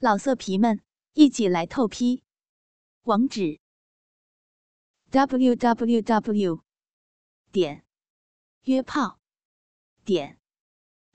[0.00, 0.80] 老色皮们，
[1.14, 2.22] 一起来透批！
[3.02, 3.58] 网址
[5.10, 6.62] ：w w w
[7.50, 7.84] 点
[8.62, 9.18] 约炮
[10.04, 10.38] 点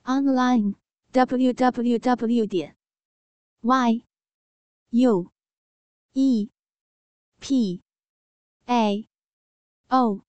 [0.02, 0.74] online
[1.12, 2.76] w w w 点
[3.62, 4.04] y
[4.90, 5.32] u
[6.12, 6.50] e
[7.40, 7.82] p
[8.66, 9.08] a
[9.88, 10.26] o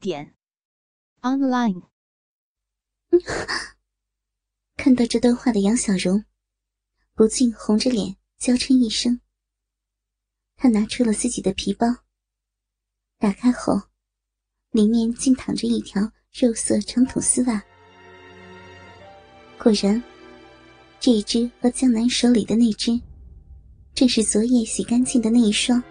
[0.00, 0.34] 点
[1.20, 1.82] online。
[4.78, 6.24] 看到这段话的杨小荣。
[7.16, 9.18] 不禁红着脸娇嗔一声。
[10.54, 11.86] 他拿出了自己的皮包，
[13.18, 13.80] 打开后，
[14.70, 17.64] 里面竟躺着一条肉色长筒丝袜。
[19.58, 20.02] 果然，
[21.00, 23.00] 这一只和江南手里的那只，
[23.94, 25.82] 正是昨夜洗干净的那一双。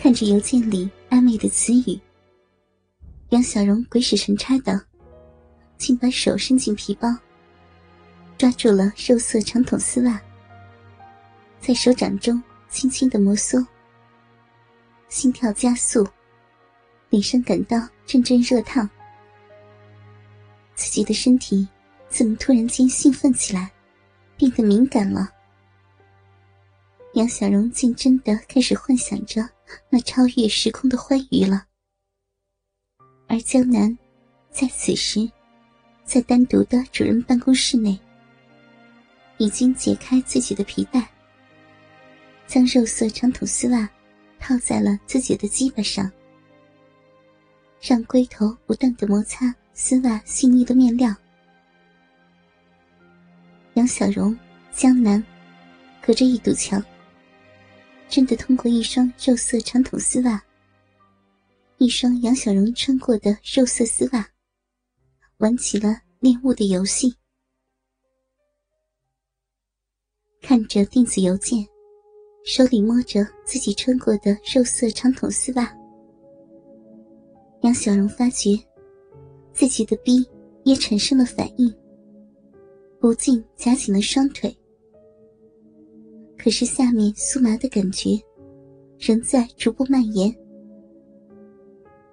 [0.00, 1.96] 看着邮件里暧昧的词语，
[3.28, 4.84] 杨小荣鬼使神差的，
[5.78, 7.08] 竟把手伸进皮包。
[8.42, 10.20] 抓住了肉色长筒丝袜，
[11.60, 13.64] 在手掌中轻轻的摩挲，
[15.08, 16.04] 心跳加速，
[17.08, 18.90] 脸上感到阵阵热烫。
[20.74, 21.68] 自己的身体
[22.08, 23.70] 怎么突然间兴奋起来，
[24.36, 25.30] 变得敏感了？
[27.14, 29.48] 杨小荣竟真的开始幻想着
[29.88, 31.66] 那超越时空的欢愉了。
[33.28, 33.96] 而江南
[34.50, 35.30] 在此时，
[36.04, 37.96] 在单独的主人办公室内。
[39.42, 41.04] 已经解开自己的皮带，
[42.46, 43.90] 将肉色长筒丝袜
[44.38, 46.08] 套在了自己的鸡巴上，
[47.80, 51.12] 让龟头不断的摩擦丝袜细腻的面料。
[53.74, 54.38] 杨小荣、
[54.70, 55.20] 江南
[56.00, 56.80] 隔着一堵墙，
[58.08, 60.40] 真的通过一双肉色长筒丝袜，
[61.78, 64.24] 一双杨小荣穿过的肉色丝袜，
[65.38, 67.12] 玩起了恋物的游戏。
[70.42, 71.64] 看着电子邮件，
[72.44, 75.72] 手里摸着自己穿过的肉色长筒丝袜，
[77.60, 78.58] 杨小荣发觉
[79.52, 80.26] 自己的臂
[80.64, 81.72] 也产生了反应，
[82.98, 84.54] 不禁夹紧了双腿。
[86.36, 88.20] 可是下面酥麻的感觉
[88.98, 90.34] 仍在逐步蔓延，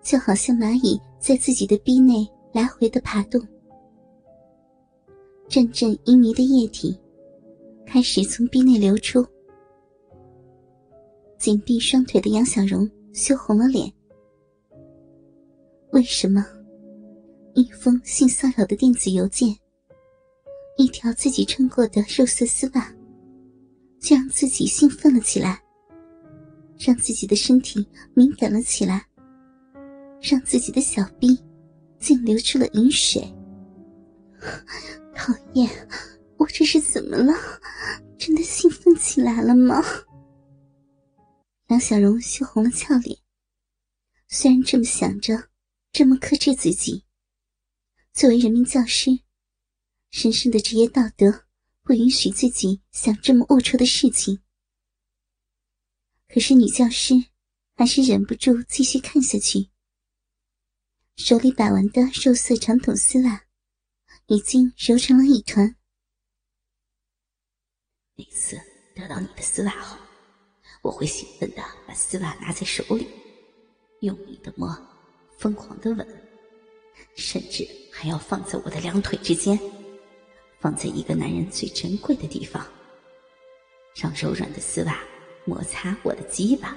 [0.04, 3.42] 就好像蚂蚁在自己的臂内来回的爬动，
[5.48, 6.96] 阵阵旖旎的液体。
[7.92, 9.26] 开始从壁内流出，
[11.40, 13.92] 紧闭双腿的杨小荣羞红了脸。
[15.92, 16.46] 为什么
[17.56, 19.58] 一封性骚扰的电子邮件，
[20.78, 22.94] 一条自己穿过的肉色丝袜，
[24.00, 25.60] 就让自己兴奋了起来，
[26.78, 27.84] 让自己的身体
[28.14, 29.04] 敏感了起来，
[30.22, 31.36] 让自己的小臂
[31.98, 33.24] 竟流出了饮水？
[35.16, 35.68] 讨厌！
[36.40, 37.34] 我这是怎么了？
[38.18, 39.84] 真的兴奋起来了吗？
[41.68, 43.20] 杨小荣羞红了俏脸。
[44.30, 45.50] 虽然这么想着，
[45.92, 47.04] 这么克制自己，
[48.14, 49.20] 作为人民教师，
[50.12, 51.46] 神圣的职业道德
[51.84, 54.40] 不允许自己想这么龌龊的事情。
[56.30, 57.16] 可是女教师
[57.76, 59.70] 还是忍不住继续看下去。
[61.18, 63.44] 手里把玩的肉色长筒丝袜，
[64.28, 65.76] 已经揉成了一团。
[68.20, 68.60] 每次
[68.94, 69.96] 得到你的丝袜后，
[70.82, 73.08] 我会兴奋的把丝袜拿在手里，
[74.02, 74.78] 用力的摸，
[75.38, 76.06] 疯狂的吻，
[77.16, 79.58] 甚至还要放在我的两腿之间，
[80.60, 82.68] 放在一个男人最珍贵的地方，
[83.96, 85.02] 让柔软的丝袜
[85.46, 86.76] 摩擦我的鸡巴。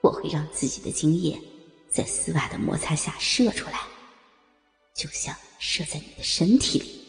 [0.00, 1.40] 我会让自己的精液
[1.88, 3.78] 在丝袜的摩擦下射出来，
[4.94, 7.06] 就像射在你的身体里。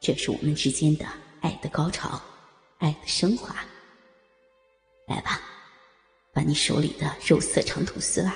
[0.00, 1.06] 这是我们之间的。
[1.40, 2.20] 爱的高潮，
[2.78, 3.54] 爱的升华。
[5.06, 5.40] 来吧，
[6.32, 8.34] 把你手里的肉色长筒丝袜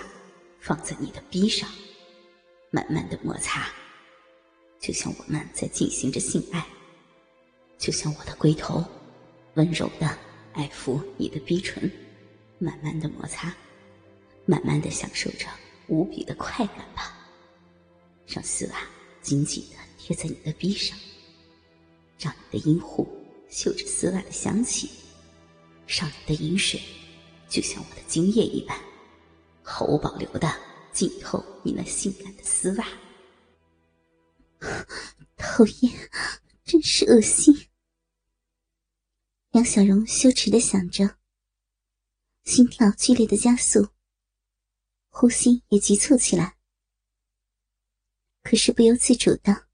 [0.60, 1.68] 放在你的臂上，
[2.70, 3.68] 慢慢的摩擦，
[4.78, 6.64] 就像我们在进行着性爱，
[7.76, 8.84] 就像我的龟头
[9.54, 10.08] 温柔的
[10.52, 11.90] 爱抚你的逼唇，
[12.58, 13.52] 慢慢的摩擦，
[14.46, 15.46] 慢慢的享受着
[15.88, 17.16] 无比的快感吧。
[18.28, 18.82] 让丝袜
[19.20, 20.96] 紧紧的贴在你的臂上。
[22.20, 23.08] 让你的阴户
[23.48, 24.90] 嗅着丝袜的香气，
[25.86, 26.78] 让你的饮水
[27.48, 28.78] 就像我的精液一般，
[29.62, 30.48] 毫无保留的
[30.92, 32.86] 浸透你那性感的丝袜。
[35.36, 36.10] 讨厌，
[36.64, 37.68] 真是恶心！
[39.52, 41.16] 杨小荣羞耻的想着，
[42.44, 43.88] 心跳剧烈的加速，
[45.08, 46.58] 呼吸也急促起来。
[48.42, 49.69] 可是不由自主的。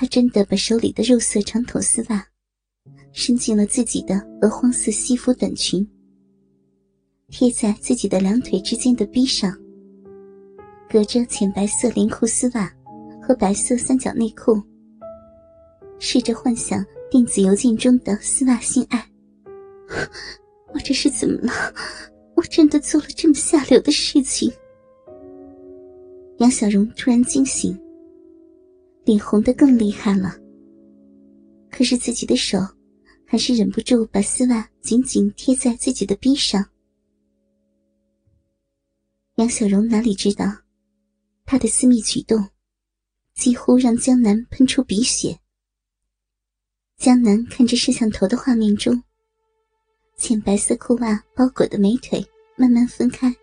[0.00, 2.26] 他真的把手里的肉色长筒丝袜
[3.12, 5.86] 伸进了自己的鹅黄色西服短裙，
[7.28, 9.54] 贴在自己的两腿之间的逼上，
[10.88, 12.74] 隔着浅白色连裤丝袜
[13.20, 14.58] 和白色三角内裤，
[15.98, 19.06] 试着幻想电子邮件中的丝袜性爱。
[20.72, 21.52] 我这是怎么了？
[22.36, 24.50] 我真的做了这么下流的事情？
[26.38, 27.78] 杨小荣突然惊醒，
[29.04, 30.36] 脸红的更厉害了。
[31.70, 32.58] 可是自己的手
[33.24, 36.64] 还是忍不住把丝袜紧紧贴在自己的臂上。
[39.36, 40.44] 杨小荣哪里知道，
[41.46, 42.46] 他的私密举动
[43.34, 45.38] 几乎让江南喷出鼻血。
[46.98, 49.02] 江南看着摄像头的画面中，
[50.16, 52.22] 浅白色裤袜包裹的美腿
[52.56, 53.34] 慢慢分开。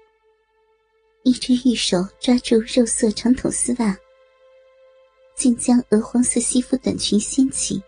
[1.24, 3.98] 一只玉手抓住肉色长筒丝袜，
[5.38, 7.82] 竟将鹅黄色西服短裙掀起，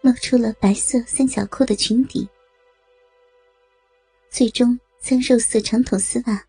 [0.00, 2.28] 露出了白色三角裤的裙底，
[4.28, 6.44] 最终将肉色长筒丝袜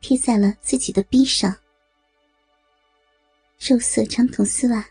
[0.00, 1.52] 贴在了自己的臂上。
[3.58, 4.88] 肉色长筒丝袜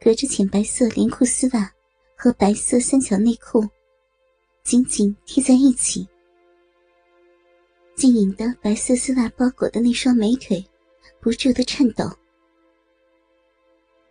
[0.00, 1.72] 隔着浅白色连裤丝袜
[2.16, 3.64] 和白色三角内裤，
[4.64, 6.06] 紧紧贴在一起。
[7.94, 10.64] 晶莹的白色丝袜包裹的那双美腿，
[11.20, 12.04] 不住的颤抖。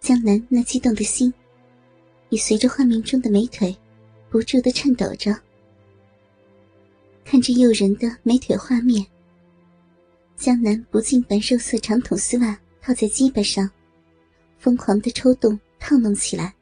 [0.03, 1.33] 江南那激动的心，
[2.27, 3.73] 也随着画面中的美腿，
[4.29, 5.33] 不住的颤抖着。
[7.23, 9.05] 看着诱人的美腿画面，
[10.35, 13.71] 江南不禁把肉色长筒丝袜套在鸡巴上，
[14.57, 16.53] 疯狂的抽动套弄起来。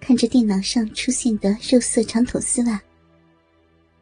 [0.00, 2.82] 看着电脑上出现的肉色长筒丝袜。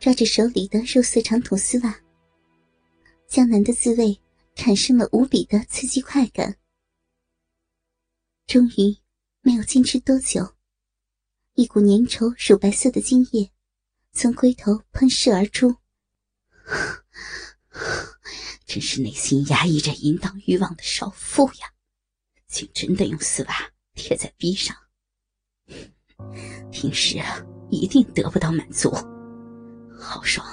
[0.01, 1.95] 抓着手里的肉色长筒丝袜，
[3.29, 4.19] 江南的自慰
[4.55, 6.57] 产生了无比的刺激快感。
[8.47, 8.97] 终于，
[9.43, 10.55] 没有坚持多久，
[11.55, 13.51] 一股粘稠乳白色的精液
[14.13, 15.75] 从龟头喷射而出。
[18.65, 21.73] 真是内心压抑着淫荡欲望的少妇呀，
[22.47, 24.77] 竟真的用丝袜贴在逼上。
[26.71, 27.21] 平时
[27.69, 28.93] 一定得不到满足。
[29.99, 30.47] 好爽！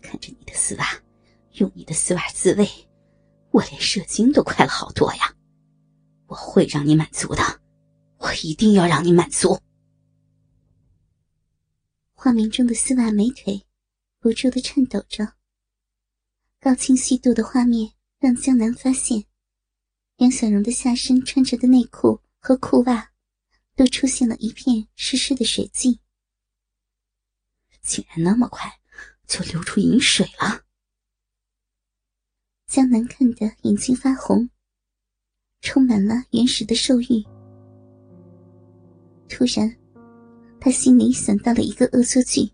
[0.00, 0.86] 看着你的丝袜，
[1.52, 2.66] 用你的丝袜自慰，
[3.50, 5.34] 我连射精都快了好多呀！
[6.30, 7.42] 我会让你满足的，
[8.18, 9.60] 我一定要让你满足。
[12.12, 13.66] 画面中的丝袜美腿
[14.20, 15.34] 不住的颤抖着，
[16.60, 19.24] 高清晰度的画面让江南发现，
[20.18, 23.10] 梁小荣的下身穿着的内裤和裤袜
[23.74, 25.98] 都出现了一片湿湿的水迹。
[27.82, 28.70] 竟然那么快
[29.26, 30.62] 就流出饮水了！
[32.68, 34.48] 江南看得眼睛发红，
[35.60, 37.24] 充满了原始的兽欲。
[39.28, 39.76] 突然，
[40.60, 42.50] 他心里想到了一个恶作剧。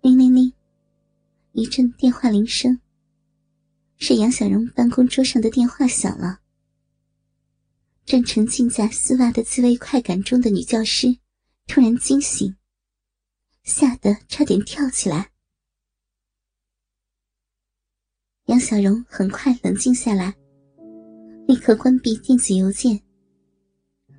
[0.00, 0.52] 铃铃铃，
[1.52, 2.80] 一阵电话铃声，
[3.96, 6.40] 是杨小荣办公桌上的电话响了。
[8.04, 11.18] 正沉浸在丝袜的滋味快感中的女教师。
[11.66, 12.54] 突然惊醒，
[13.62, 15.30] 吓得差点跳起来。
[18.54, 20.32] 杨小荣很快冷静下来，
[21.48, 22.96] 立刻关闭电子邮件，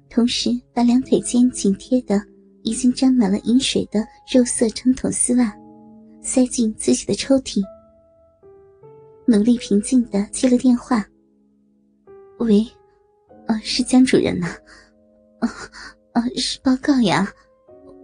[0.10, 2.22] 同时把两腿间紧贴的、
[2.62, 5.56] 已经沾满了饮水的肉色长筒丝袜
[6.22, 7.64] 塞进自己的抽屉，
[9.26, 11.08] 努力平静的接了电话
[12.40, 12.68] ：“喂，
[13.48, 14.48] 呃，是江主任呐，
[15.40, 15.50] 啊。”
[16.12, 17.26] 啊，是报告呀，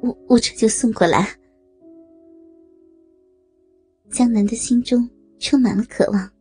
[0.02, 1.28] 我我这就送过来。
[4.10, 5.10] 江南的心中
[5.42, 6.32] 充满了渴望，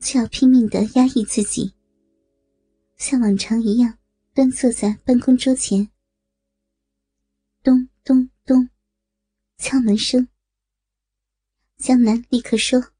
[0.00, 1.74] 却要拼命的压抑自己，
[2.96, 3.98] 像往常一样
[4.32, 5.90] 端坐在办公桌前。
[7.62, 8.70] 咚咚咚，
[9.58, 10.28] 敲门声。
[11.76, 12.92] 江南立刻说：“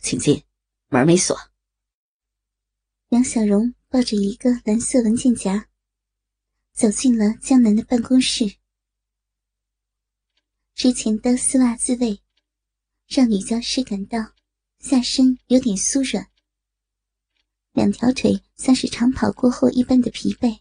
[0.00, 0.44] 请进，
[0.88, 1.36] 门没锁。”
[3.08, 5.66] 杨小荣抱着一个蓝色文件夹。
[6.72, 8.56] 走进了江南的办公室。
[10.74, 12.22] 之前的丝袜自慰，
[13.12, 14.20] 让女教师感到
[14.78, 16.30] 下身有点酥软，
[17.72, 20.60] 两条腿像是长跑过后一般的疲惫。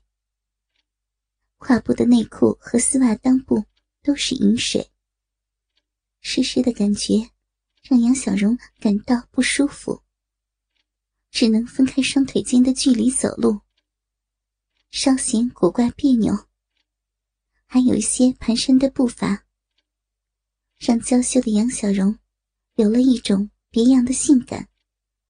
[1.60, 3.66] 胯部的内裤和丝袜裆部
[4.02, 4.90] 都是饮水，
[6.22, 7.30] 湿湿的感觉
[7.84, 10.02] 让杨小荣感到不舒服，
[11.30, 13.62] 只能分开双腿间的距离走路。
[14.90, 16.48] 稍显古怪别扭，
[17.68, 19.46] 还有一些蹒跚的步伐，
[20.80, 22.18] 让娇羞的杨小荣
[22.80, 24.70] 有了一种别样的性感。